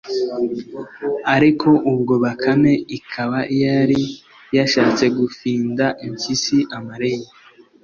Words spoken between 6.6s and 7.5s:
amarenga